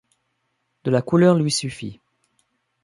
De 0.83 0.89
la 0.89 1.03
couleur 1.03 1.35
lui 1.35 1.51
suffit. 1.51 1.99